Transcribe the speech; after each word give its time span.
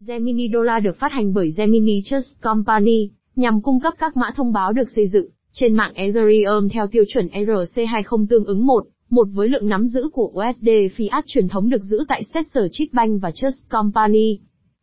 Gemini 0.00 0.48
Dollar 0.52 0.84
được 0.84 0.96
phát 0.98 1.12
hành 1.12 1.34
bởi 1.34 1.50
Gemini 1.56 2.00
Trust 2.04 2.40
Company, 2.40 3.10
nhằm 3.36 3.62
cung 3.62 3.80
cấp 3.80 3.94
các 3.98 4.16
mã 4.16 4.30
thông 4.36 4.52
báo 4.52 4.72
được 4.72 4.90
xây 4.90 5.08
dựng 5.08 5.28
trên 5.52 5.74
mạng 5.74 5.92
Ethereum 5.94 6.68
theo 6.68 6.86
tiêu 6.86 7.04
chuẩn 7.08 7.26
ERC20 7.26 8.26
tương 8.30 8.44
ứng 8.44 8.66
1, 8.66 8.86
một 9.10 9.28
với 9.32 9.48
lượng 9.48 9.68
nắm 9.68 9.86
giữ 9.86 10.08
của 10.12 10.26
USD 10.26 10.68
fiat 10.68 11.22
truyền 11.26 11.48
thống 11.48 11.70
được 11.70 11.82
giữ 11.82 12.04
tại 12.08 12.22
Chester 12.34 12.64
Chip 12.72 12.92
Bank 12.92 13.22
và 13.22 13.30
Trust 13.30 13.68
Company. 13.68 14.38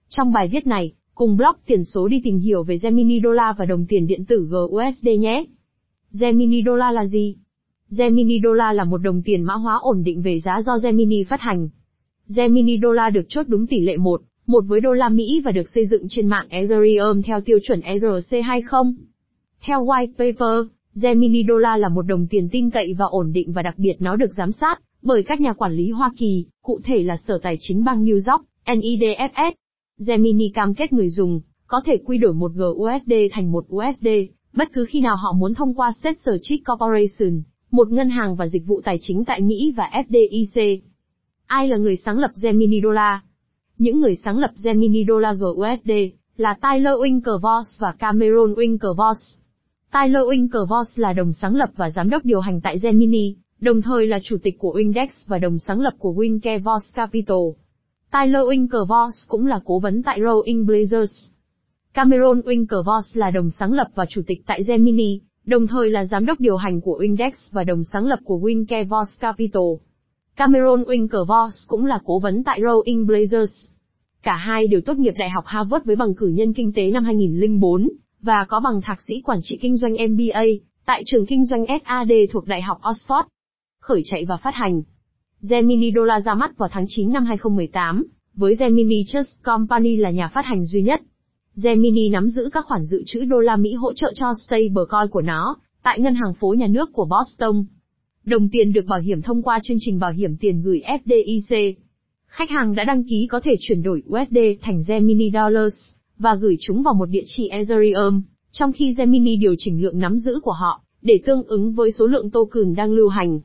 Trong 0.09 0.33
bài 0.33 0.49
viết 0.51 0.67
này, 0.67 0.93
cùng 1.15 1.37
blog 1.37 1.55
tiền 1.65 1.83
số 1.83 2.07
đi 2.07 2.21
tìm 2.23 2.37
hiểu 2.37 2.63
về 2.63 2.77
Gemini 2.81 3.19
Dollar 3.23 3.57
và 3.57 3.65
đồng 3.65 3.85
tiền 3.85 4.07
điện 4.07 4.25
tử 4.25 4.47
GUSD 4.49 5.07
nhé. 5.19 5.45
Gemini 6.19 6.63
Dollar 6.65 6.95
là 6.95 7.05
gì? 7.05 7.35
Gemini 7.97 8.39
Dollar 8.43 8.75
là 8.75 8.83
một 8.83 8.97
đồng 8.97 9.21
tiền 9.25 9.43
mã 9.43 9.53
hóa 9.53 9.79
ổn 9.81 10.03
định 10.03 10.21
về 10.21 10.39
giá 10.39 10.61
do 10.61 10.77
Gemini 10.83 11.23
phát 11.23 11.41
hành. 11.41 11.69
Gemini 12.35 12.79
Dollar 12.83 13.13
được 13.13 13.25
chốt 13.29 13.43
đúng 13.47 13.67
tỷ 13.67 13.79
lệ 13.79 13.97
1, 13.97 14.21
một 14.47 14.63
với 14.67 14.81
đô 14.81 14.91
la 14.91 15.09
Mỹ 15.09 15.41
và 15.45 15.51
được 15.51 15.69
xây 15.69 15.85
dựng 15.85 16.05
trên 16.09 16.27
mạng 16.27 16.45
Ethereum 16.49 17.21
theo 17.21 17.41
tiêu 17.41 17.59
chuẩn 17.63 17.79
ERC20. 17.79 18.93
Theo 19.61 19.85
white 19.85 20.07
paper, 20.07 20.71
Gemini 21.01 21.43
Dollar 21.47 21.79
là 21.79 21.89
một 21.89 22.01
đồng 22.01 22.27
tiền 22.27 22.49
tin 22.51 22.69
cậy 22.69 22.93
và 22.93 23.05
ổn 23.05 23.31
định 23.33 23.51
và 23.51 23.61
đặc 23.61 23.75
biệt 23.77 23.95
nó 23.99 24.15
được 24.15 24.33
giám 24.37 24.51
sát 24.51 24.81
bởi 25.01 25.23
các 25.23 25.41
nhà 25.41 25.53
quản 25.53 25.73
lý 25.73 25.91
Hoa 25.91 26.11
Kỳ, 26.17 26.45
cụ 26.61 26.79
thể 26.83 27.03
là 27.03 27.17
Sở 27.17 27.39
Tài 27.43 27.57
chính 27.59 27.83
bang 27.83 28.05
New 28.05 28.13
York, 28.31 28.45
NIDFS. 28.65 29.51
Gemini 30.07 30.49
cam 30.49 30.73
kết 30.73 30.93
người 30.93 31.09
dùng 31.09 31.41
có 31.67 31.81
thể 31.85 31.97
quy 32.05 32.17
đổi 32.17 32.33
một 32.33 32.51
GUSD 32.53 33.13
thành 33.31 33.51
một 33.51 33.65
USD 33.75 34.07
bất 34.53 34.73
cứ 34.73 34.85
khi 34.85 35.01
nào 35.01 35.15
họ 35.15 35.33
muốn 35.33 35.53
thông 35.53 35.73
qua 35.73 35.91
Chester 36.03 36.35
Chip 36.41 36.59
Corporation, 36.65 37.41
một 37.71 37.91
ngân 37.91 38.09
hàng 38.09 38.35
và 38.35 38.47
dịch 38.47 38.65
vụ 38.65 38.81
tài 38.81 38.97
chính 39.01 39.25
tại 39.25 39.41
Mỹ 39.41 39.73
và 39.77 39.89
FDIC. 39.93 40.79
Ai 41.45 41.67
là 41.67 41.77
người 41.77 41.95
sáng 41.95 42.19
lập 42.19 42.31
Gemini 42.43 42.81
Dollar? 42.81 43.19
Những 43.83 43.99
người 43.99 44.15
sáng 44.15 44.39
lập 44.39 44.51
Gemini 44.63 45.05
Dollar 45.07 45.39
GUSD 45.39 45.91
là 46.37 46.57
Tyler 46.61 46.93
Winklevoss 46.93 47.63
và 47.79 47.91
Cameron 47.91 48.53
Winklevoss. 48.53 49.37
Tyler 49.93 50.23
Winklevoss 50.23 50.83
là 50.95 51.13
đồng 51.13 51.33
sáng 51.33 51.55
lập 51.55 51.69
và 51.75 51.89
giám 51.89 52.09
đốc 52.09 52.25
điều 52.25 52.39
hành 52.39 52.61
tại 52.61 52.77
Gemini, 52.81 53.35
đồng 53.59 53.81
thời 53.81 54.07
là 54.07 54.19
chủ 54.23 54.37
tịch 54.43 54.59
của 54.59 54.73
Windex 54.79 55.07
và 55.27 55.37
đồng 55.37 55.59
sáng 55.59 55.81
lập 55.81 55.93
của 55.97 56.13
Winklevoss 56.13 56.79
Capital. 56.93 57.37
Tyler 58.11 58.41
Winklevoss 58.41 59.25
cũng 59.27 59.45
là 59.45 59.59
cố 59.65 59.79
vấn 59.79 60.03
tại 60.03 60.19
Rowing 60.19 60.65
Blazers. 60.65 61.29
Cameron 61.93 62.39
Winklevoss 62.39 63.01
là 63.13 63.31
đồng 63.31 63.51
sáng 63.51 63.73
lập 63.73 63.87
và 63.95 64.05
chủ 64.09 64.21
tịch 64.27 64.41
tại 64.45 64.63
Gemini, 64.67 65.21
đồng 65.45 65.67
thời 65.67 65.89
là 65.89 66.05
giám 66.05 66.25
đốc 66.25 66.39
điều 66.39 66.57
hành 66.57 66.81
của 66.81 66.99
Windex 67.01 67.31
và 67.51 67.63
đồng 67.63 67.83
sáng 67.83 68.05
lập 68.05 68.19
của 68.23 68.39
Winklevoss 68.39 69.19
Capital. 69.19 69.63
Cameron 70.35 70.83
Winklevoss 70.83 71.65
cũng 71.67 71.85
là 71.85 71.99
cố 72.05 72.19
vấn 72.19 72.43
tại 72.43 72.59
Rowing 72.61 73.05
Blazers. 73.05 73.72
Cả 74.23 74.35
hai 74.35 74.67
đều 74.67 74.81
tốt 74.81 74.97
nghiệp 74.97 75.13
Đại 75.17 75.29
học 75.29 75.43
Harvard 75.47 75.85
với 75.85 75.95
bằng 75.95 76.13
cử 76.13 76.27
nhân 76.27 76.53
kinh 76.53 76.73
tế 76.73 76.91
năm 76.91 77.03
2004, 77.03 77.89
và 78.21 78.45
có 78.49 78.59
bằng 78.59 78.81
thạc 78.81 79.01
sĩ 79.01 79.21
quản 79.21 79.39
trị 79.43 79.57
kinh 79.61 79.77
doanh 79.77 79.93
MBA, 79.93 80.43
tại 80.85 81.03
trường 81.05 81.25
kinh 81.25 81.45
doanh 81.45 81.65
SAD 81.67 82.11
thuộc 82.31 82.47
Đại 82.47 82.61
học 82.61 82.81
Oxford. 82.81 83.23
Khởi 83.79 84.01
chạy 84.05 84.25
và 84.25 84.37
phát 84.37 84.55
hành. 84.55 84.81
Gemini 85.49 85.91
Dollar 85.95 86.25
ra 86.25 86.33
mắt 86.33 86.57
vào 86.57 86.69
tháng 86.71 86.85
9 86.87 87.13
năm 87.13 87.25
2018, 87.25 88.03
với 88.35 88.55
Gemini 88.59 89.03
Trust 89.07 89.43
Company 89.43 89.95
là 89.95 90.09
nhà 90.09 90.27
phát 90.27 90.45
hành 90.45 90.65
duy 90.65 90.81
nhất. 90.81 91.01
Gemini 91.63 92.09
nắm 92.09 92.27
giữ 92.27 92.49
các 92.53 92.65
khoản 92.65 92.85
dự 92.85 93.03
trữ 93.05 93.25
đô 93.25 93.39
la 93.39 93.55
Mỹ 93.55 93.73
hỗ 93.73 93.93
trợ 93.93 94.13
cho 94.15 94.33
stablecoin 94.45 95.09
của 95.11 95.21
nó, 95.21 95.55
tại 95.83 95.99
ngân 95.99 96.15
hàng 96.15 96.33
phố 96.33 96.53
nhà 96.53 96.67
nước 96.67 96.89
của 96.93 97.05
Boston. 97.05 97.65
Đồng 98.25 98.49
tiền 98.49 98.73
được 98.73 98.85
bảo 98.85 98.99
hiểm 98.99 99.21
thông 99.21 99.41
qua 99.41 99.59
chương 99.63 99.77
trình 99.79 99.99
bảo 99.99 100.11
hiểm 100.11 100.37
tiền 100.37 100.61
gửi 100.61 100.81
FDIC. 101.05 101.73
Khách 102.35 102.49
hàng 102.49 102.75
đã 102.75 102.83
đăng 102.83 103.03
ký 103.03 103.27
có 103.29 103.39
thể 103.43 103.55
chuyển 103.59 103.83
đổi 103.83 104.03
USD 104.09 104.37
thành 104.61 104.83
Gemini 104.87 105.31
Dollars 105.33 105.75
và 106.17 106.35
gửi 106.35 106.57
chúng 106.59 106.83
vào 106.83 106.93
một 106.93 107.05
địa 107.05 107.23
chỉ 107.25 107.47
Ethereum, 107.47 108.21
trong 108.51 108.71
khi 108.71 108.93
Gemini 108.97 109.35
điều 109.35 109.55
chỉnh 109.57 109.81
lượng 109.81 109.99
nắm 109.99 110.17
giữ 110.17 110.39
của 110.43 110.51
họ 110.51 110.81
để 111.01 111.19
tương 111.25 111.43
ứng 111.43 111.73
với 111.73 111.91
số 111.91 112.07
lượng 112.07 112.31
token 112.31 112.75
đang 112.75 112.91
lưu 112.91 113.09
hành. 113.09 113.39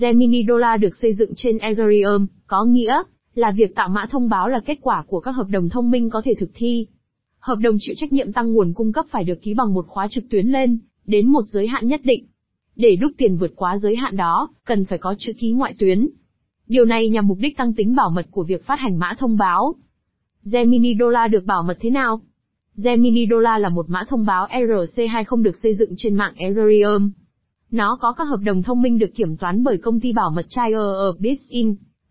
Gemini 0.00 0.44
Dollar 0.48 0.80
được 0.80 0.96
xây 0.96 1.14
dựng 1.14 1.32
trên 1.36 1.58
Ethereum, 1.58 2.26
có 2.46 2.64
nghĩa 2.64 3.02
là 3.34 3.50
việc 3.50 3.74
tạo 3.74 3.88
mã 3.88 4.06
thông 4.10 4.28
báo 4.28 4.48
là 4.48 4.60
kết 4.60 4.78
quả 4.82 5.04
của 5.06 5.20
các 5.20 5.30
hợp 5.30 5.46
đồng 5.50 5.68
thông 5.68 5.90
minh 5.90 6.10
có 6.10 6.22
thể 6.24 6.34
thực 6.38 6.50
thi. 6.54 6.86
Hợp 7.38 7.58
đồng 7.62 7.76
chịu 7.80 7.94
trách 7.98 8.12
nhiệm 8.12 8.32
tăng 8.32 8.52
nguồn 8.52 8.72
cung 8.72 8.92
cấp 8.92 9.06
phải 9.10 9.24
được 9.24 9.42
ký 9.42 9.54
bằng 9.54 9.74
một 9.74 9.86
khóa 9.88 10.08
trực 10.10 10.24
tuyến 10.30 10.46
lên 10.46 10.78
đến 11.06 11.28
một 11.28 11.42
giới 11.46 11.66
hạn 11.66 11.88
nhất 11.88 12.00
định. 12.04 12.26
Để 12.76 12.96
đúc 12.96 13.12
tiền 13.16 13.36
vượt 13.36 13.52
quá 13.56 13.78
giới 13.78 13.96
hạn 13.96 14.16
đó, 14.16 14.48
cần 14.64 14.84
phải 14.84 14.98
có 14.98 15.14
chữ 15.18 15.32
ký 15.38 15.50
ngoại 15.50 15.74
tuyến. 15.78 16.08
Điều 16.66 16.84
này 16.84 17.08
nhằm 17.08 17.26
mục 17.26 17.38
đích 17.40 17.56
tăng 17.56 17.74
tính 17.74 17.94
bảo 17.94 18.10
mật 18.10 18.26
của 18.30 18.42
việc 18.42 18.66
phát 18.66 18.78
hành 18.78 18.98
mã 18.98 19.14
thông 19.18 19.36
báo. 19.36 19.74
Gemini 20.52 20.94
Dollar 21.00 21.30
được 21.30 21.44
bảo 21.44 21.62
mật 21.62 21.76
thế 21.80 21.90
nào? 21.90 22.20
Gemini 22.84 23.26
Dollar 23.30 23.62
là 23.62 23.68
một 23.68 23.86
mã 23.88 24.04
thông 24.08 24.26
báo 24.26 24.46
ERC20 24.50 25.42
được 25.42 25.56
xây 25.62 25.74
dựng 25.74 25.90
trên 25.96 26.14
mạng 26.14 26.34
Ethereum. 26.36 27.10
Nó 27.70 27.98
có 28.00 28.12
các 28.12 28.24
hợp 28.24 28.40
đồng 28.42 28.62
thông 28.62 28.82
minh 28.82 28.98
được 28.98 29.14
kiểm 29.14 29.36
toán 29.36 29.64
bởi 29.64 29.78
công 29.78 30.00
ty 30.00 30.12
bảo 30.12 30.30
mật 30.30 30.46
Tiger 30.56 30.78
ở 30.78 31.12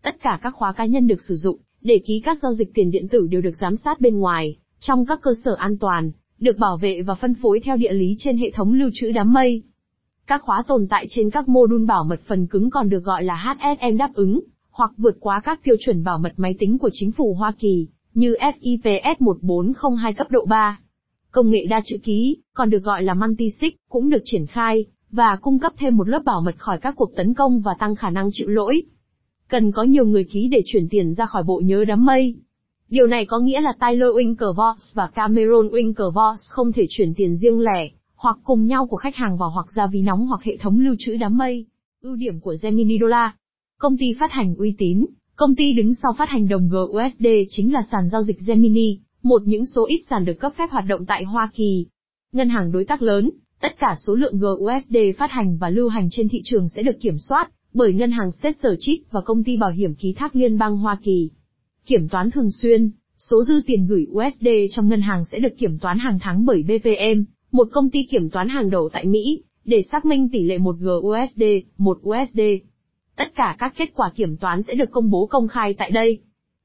Tất 0.02 0.20
cả 0.22 0.38
các 0.42 0.54
khóa 0.54 0.72
cá 0.72 0.86
nhân 0.86 1.06
được 1.06 1.22
sử 1.22 1.34
dụng 1.34 1.58
để 1.80 2.00
ký 2.06 2.20
các 2.24 2.38
giao 2.42 2.52
dịch 2.52 2.74
tiền 2.74 2.90
điện 2.90 3.08
tử 3.08 3.26
đều 3.30 3.40
được 3.40 3.56
giám 3.60 3.76
sát 3.76 4.00
bên 4.00 4.18
ngoài, 4.18 4.56
trong 4.80 5.06
các 5.06 5.20
cơ 5.22 5.30
sở 5.44 5.54
an 5.58 5.78
toàn, 5.78 6.10
được 6.38 6.58
bảo 6.58 6.76
vệ 6.76 7.02
và 7.02 7.14
phân 7.14 7.34
phối 7.34 7.60
theo 7.60 7.76
địa 7.76 7.92
lý 7.92 8.14
trên 8.18 8.38
hệ 8.38 8.50
thống 8.50 8.72
lưu 8.72 8.90
trữ 8.94 9.12
đám 9.12 9.32
mây. 9.32 9.62
Các 10.28 10.42
khóa 10.42 10.62
tồn 10.66 10.86
tại 10.90 11.06
trên 11.08 11.30
các 11.30 11.48
mô 11.48 11.66
đun 11.66 11.86
bảo 11.86 12.04
mật 12.04 12.20
phần 12.28 12.46
cứng 12.46 12.70
còn 12.70 12.88
được 12.88 13.04
gọi 13.04 13.24
là 13.24 13.34
HSM 13.34 13.96
đáp 13.96 14.10
ứng, 14.14 14.40
hoặc 14.70 14.90
vượt 14.96 15.16
quá 15.20 15.40
các 15.44 15.60
tiêu 15.64 15.76
chuẩn 15.80 16.04
bảo 16.04 16.18
mật 16.18 16.32
máy 16.36 16.54
tính 16.58 16.78
của 16.78 16.90
chính 16.92 17.12
phủ 17.12 17.34
Hoa 17.34 17.52
Kỳ, 17.58 17.88
như 18.14 18.34
FIPS 18.34 19.14
1402 19.18 20.12
cấp 20.12 20.30
độ 20.30 20.44
3. 20.44 20.80
Công 21.30 21.50
nghệ 21.50 21.66
đa 21.70 21.80
chữ 21.84 21.96
ký, 22.02 22.36
còn 22.54 22.70
được 22.70 22.82
gọi 22.82 23.02
là 23.02 23.14
multisig, 23.14 23.70
cũng 23.88 24.10
được 24.10 24.22
triển 24.24 24.46
khai, 24.46 24.84
và 25.10 25.36
cung 25.36 25.58
cấp 25.58 25.72
thêm 25.78 25.96
một 25.96 26.08
lớp 26.08 26.22
bảo 26.24 26.40
mật 26.40 26.54
khỏi 26.58 26.78
các 26.78 26.94
cuộc 26.96 27.16
tấn 27.16 27.34
công 27.34 27.60
và 27.60 27.74
tăng 27.78 27.94
khả 27.94 28.10
năng 28.10 28.28
chịu 28.32 28.48
lỗi. 28.48 28.82
Cần 29.48 29.72
có 29.72 29.82
nhiều 29.82 30.04
người 30.04 30.24
ký 30.24 30.48
để 30.48 30.62
chuyển 30.66 30.88
tiền 30.88 31.14
ra 31.14 31.26
khỏi 31.26 31.42
bộ 31.42 31.60
nhớ 31.64 31.84
đám 31.84 32.04
mây. 32.04 32.34
Điều 32.88 33.06
này 33.06 33.26
có 33.26 33.38
nghĩa 33.38 33.60
là 33.60 33.72
Tyler 33.80 34.08
Winklevoss 34.08 34.94
và 34.94 35.06
Cameron 35.06 35.68
Winklevoss 35.68 36.36
không 36.50 36.72
thể 36.72 36.86
chuyển 36.88 37.14
tiền 37.14 37.36
riêng 37.36 37.60
lẻ, 37.60 37.90
hoặc 38.16 38.38
cùng 38.44 38.66
nhau 38.66 38.86
của 38.86 38.96
khách 38.96 39.16
hàng 39.16 39.36
vào 39.36 39.50
hoặc 39.50 39.66
ra 39.74 39.86
ví 39.86 40.02
nóng 40.02 40.26
hoặc 40.26 40.42
hệ 40.42 40.56
thống 40.56 40.80
lưu 40.80 40.94
trữ 40.98 41.16
đám 41.16 41.36
mây. 41.36 41.66
Ưu 42.02 42.16
điểm 42.16 42.40
của 42.40 42.56
Gemini 42.62 42.98
Dollar 43.00 43.30
Công 43.78 43.96
ty 43.96 44.06
phát 44.20 44.32
hành 44.32 44.54
uy 44.54 44.74
tín, 44.78 45.06
công 45.36 45.54
ty 45.54 45.72
đứng 45.72 45.94
sau 45.94 46.12
phát 46.18 46.28
hành 46.28 46.48
đồng 46.48 46.68
GUSD 46.68 47.26
chính 47.48 47.72
là 47.72 47.82
sàn 47.90 48.08
giao 48.12 48.22
dịch 48.22 48.38
Gemini, 48.46 48.98
một 49.22 49.42
những 49.44 49.66
số 49.66 49.86
ít 49.86 50.00
sàn 50.10 50.24
được 50.24 50.34
cấp 50.40 50.52
phép 50.58 50.70
hoạt 50.70 50.84
động 50.88 51.06
tại 51.06 51.24
Hoa 51.24 51.50
Kỳ. 51.54 51.86
Ngân 52.32 52.48
hàng 52.48 52.72
đối 52.72 52.84
tác 52.84 53.02
lớn, 53.02 53.30
tất 53.60 53.78
cả 53.78 53.94
số 54.06 54.14
lượng 54.14 54.38
GUSD 54.38 54.96
phát 55.18 55.30
hành 55.30 55.56
và 55.58 55.70
lưu 55.70 55.88
hành 55.88 56.08
trên 56.10 56.28
thị 56.28 56.40
trường 56.44 56.68
sẽ 56.68 56.82
được 56.82 57.00
kiểm 57.00 57.18
soát 57.18 57.50
bởi 57.74 57.92
ngân 57.92 58.10
hàng 58.10 58.30
Chase 58.42 58.68
và 59.10 59.20
công 59.20 59.44
ty 59.44 59.56
bảo 59.56 59.70
hiểm 59.70 59.94
ký 59.94 60.12
thác 60.12 60.36
liên 60.36 60.58
bang 60.58 60.76
Hoa 60.76 60.98
Kỳ. 61.02 61.30
Kiểm 61.86 62.08
toán 62.08 62.30
thường 62.30 62.50
xuyên, 62.50 62.90
số 63.18 63.44
dư 63.44 63.54
tiền 63.66 63.86
gửi 63.86 64.06
USD 64.10 64.46
trong 64.70 64.88
ngân 64.88 65.00
hàng 65.00 65.24
sẽ 65.32 65.38
được 65.38 65.58
kiểm 65.58 65.78
toán 65.78 65.98
hàng 65.98 66.18
tháng 66.20 66.46
bởi 66.46 66.62
BPM, 66.62 67.22
một 67.52 67.68
công 67.72 67.90
ty 67.90 68.02
kiểm 68.10 68.30
toán 68.30 68.48
hàng 68.48 68.70
đầu 68.70 68.88
tại 68.92 69.04
Mỹ, 69.04 69.42
để 69.64 69.82
xác 69.82 70.04
minh 70.04 70.28
tỷ 70.32 70.42
lệ 70.42 70.58
1 70.58 70.76
GUSD, 70.80 71.42
1 71.78 71.98
USD. 72.08 72.40
Tất 73.16 73.34
cả 73.34 73.56
các 73.58 73.74
kết 73.76 73.90
quả 73.94 74.12
kiểm 74.14 74.36
toán 74.36 74.62
sẽ 74.62 74.74
được 74.74 74.90
công 74.90 75.10
bố 75.10 75.26
công 75.26 75.48
khai 75.48 75.74
tại 75.78 75.90
đây. 75.90 76.18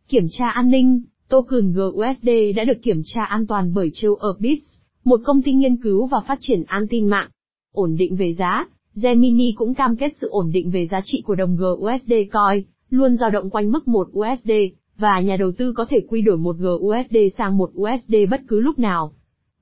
Kiểm 0.08 0.26
tra 0.32 0.50
an 0.50 0.72
ninh, 0.72 1.02
token 1.30 1.74
GUSD 1.74 2.30
đã 2.56 2.64
được 2.64 2.82
kiểm 2.84 3.02
tra 3.06 3.26
an 3.26 3.48
toàn 3.48 3.74
bởi 3.74 3.90
Chill 3.94 4.14
Orbis, 4.30 4.60
một 5.04 5.22
công 5.26 5.42
ty 5.42 5.54
nghiên 5.54 5.78
cứu 5.78 6.08
và 6.08 6.18
phát 6.28 6.38
triển 6.42 6.64
an 6.68 6.88
tin 6.90 7.08
mạng. 7.08 7.30
Ổn 7.72 7.96
định 7.96 8.16
về 8.16 8.34
giá, 8.34 8.66
Gemini 8.96 9.54
cũng 9.56 9.74
cam 9.74 9.96
kết 9.96 10.12
sự 10.22 10.28
ổn 10.30 10.52
định 10.52 10.72
về 10.72 10.86
giá 10.86 11.02
trị 11.04 11.22
của 11.26 11.36
đồng 11.36 11.56
GUSD 11.56 12.14
coin, 12.32 12.64
luôn 12.90 13.16
dao 13.16 13.30
động 13.30 13.50
quanh 13.50 13.72
mức 13.72 13.88
1 13.88 14.08
USD, 14.20 14.52
và 14.98 15.20
nhà 15.20 15.38
đầu 15.38 15.52
tư 15.58 15.74
có 15.76 15.86
thể 15.90 16.00
quy 16.10 16.22
đổi 16.22 16.38
1gUSD 16.38 17.30
sang 17.30 17.58
1USD 17.58 18.30
bất 18.30 18.42
cứ 18.48 18.60
lúc 18.60 18.80
nào. 18.80 19.14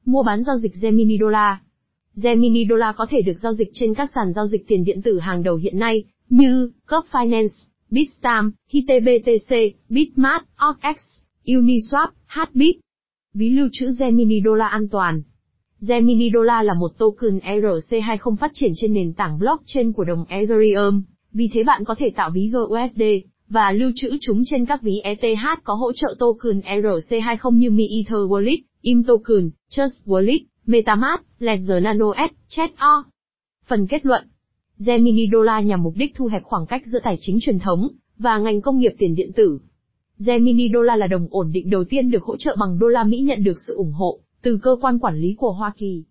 Mua 0.09 0.23
bán 0.23 0.43
giao 0.43 0.57
dịch 0.57 0.71
Gemini 0.81 1.17
Dollar 1.19 1.57
Gemini 2.23 2.65
Dollar 2.69 2.95
có 2.95 3.05
thể 3.09 3.21
được 3.21 3.37
giao 3.43 3.53
dịch 3.53 3.69
trên 3.73 3.93
các 3.93 4.09
sàn 4.15 4.33
giao 4.33 4.47
dịch 4.47 4.67
tiền 4.67 4.83
điện 4.83 5.01
tử 5.01 5.19
hàng 5.19 5.43
đầu 5.43 5.55
hiện 5.55 5.79
nay, 5.79 6.03
như 6.29 6.71
Cup 6.89 7.05
Finance, 7.11 7.65
Bitstamp, 7.89 8.53
HITBTC, 8.69 9.55
Bitmart, 9.89 10.43
OKX, 10.55 10.97
Uniswap, 11.45 12.07
HBit. 12.27 12.75
Ví 13.33 13.49
lưu 13.49 13.67
trữ 13.71 13.89
Gemini 13.99 14.41
Dollar 14.45 14.71
an 14.71 14.87
toàn. 14.89 15.21
Gemini 15.87 16.31
Dollar 16.33 16.65
là 16.65 16.73
một 16.73 16.91
token 16.97 17.37
ERC20 17.37 18.35
phát 18.35 18.51
triển 18.53 18.71
trên 18.75 18.93
nền 18.93 19.13
tảng 19.13 19.39
blockchain 19.39 19.93
của 19.93 20.03
đồng 20.03 20.25
Ethereum, 20.29 21.03
vì 21.33 21.49
thế 21.53 21.63
bạn 21.63 21.83
có 21.85 21.95
thể 21.95 22.09
tạo 22.09 22.29
ví 22.33 22.51
GUSD 22.53 23.01
và 23.49 23.71
lưu 23.71 23.91
trữ 23.95 24.17
chúng 24.21 24.41
trên 24.45 24.65
các 24.65 24.81
ví 24.81 24.99
ETH 24.99 25.63
có 25.63 25.73
hỗ 25.73 25.93
trợ 25.93 26.15
token 26.19 26.59
ERC20 26.59 27.51
như 27.51 27.69
Mi 27.69 27.87
Ether 27.87 28.19
Wallet, 28.29 28.57
Imtoken, 28.81 29.49
Trust 29.69 30.07
Wallet, 30.07 30.39
MetaMask, 30.65 31.23
Ledger 31.39 31.83
Nano 31.83 32.13
S, 32.13 32.31
Chat.o. 32.47 33.03
Phần 33.67 33.87
kết 33.87 34.05
luận 34.05 34.27
Gemini 34.85 35.27
Dollar 35.31 35.65
nhằm 35.65 35.83
mục 35.83 35.93
đích 35.95 36.15
thu 36.15 36.27
hẹp 36.27 36.43
khoảng 36.43 36.65
cách 36.65 36.81
giữa 36.85 36.99
tài 37.03 37.17
chính 37.19 37.39
truyền 37.41 37.59
thống 37.59 37.87
và 38.17 38.37
ngành 38.37 38.61
công 38.61 38.79
nghiệp 38.79 38.91
tiền 38.97 39.15
điện 39.15 39.31
tử. 39.35 39.59
Gemini 40.25 40.69
Dollar 40.73 40.99
là 40.99 41.07
đồng 41.07 41.27
ổn 41.29 41.51
định 41.51 41.69
đầu 41.69 41.83
tiên 41.83 42.11
được 42.11 42.23
hỗ 42.23 42.37
trợ 42.37 42.55
bằng 42.59 42.79
đô 42.79 42.87
la 42.87 43.03
Mỹ 43.03 43.19
nhận 43.19 43.43
được 43.43 43.61
sự 43.67 43.75
ủng 43.75 43.91
hộ 43.91 44.19
từ 44.41 44.59
cơ 44.63 44.75
quan 44.81 44.99
quản 44.99 45.19
lý 45.19 45.35
của 45.37 45.51
Hoa 45.51 45.71
Kỳ. 45.77 46.03